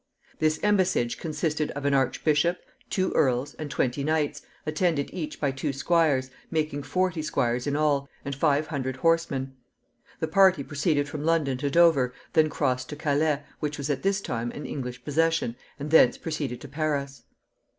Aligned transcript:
This 0.39 0.59
embassage 0.63 1.19
consisted 1.19 1.69
of 1.73 1.85
an 1.85 1.93
archbishop, 1.93 2.57
two 2.89 3.11
earls, 3.13 3.53
and 3.59 3.69
twenty 3.69 4.03
knights, 4.03 4.41
attended 4.65 5.13
each 5.13 5.39
by 5.39 5.51
two 5.51 5.71
squires, 5.71 6.31
making 6.49 6.81
forty 6.81 7.21
squires 7.21 7.67
in 7.67 7.75
all, 7.75 8.09
and 8.25 8.33
five 8.33 8.65
hundred 8.65 8.95
horsemen. 8.95 9.53
The 10.19 10.27
party 10.27 10.63
proceeded 10.63 11.07
from 11.07 11.23
London 11.23 11.59
to 11.59 11.69
Dover, 11.69 12.15
then 12.33 12.49
crossed 12.49 12.89
to 12.89 12.95
Calais, 12.95 13.43
which 13.59 13.77
was 13.77 13.91
at 13.91 14.01
this 14.01 14.21
time 14.21 14.49
an 14.53 14.65
English 14.65 15.03
possession, 15.05 15.55
and 15.77 15.91
thence 15.91 16.17
proceeded 16.17 16.61
to 16.61 16.67
Paris. 16.67 17.21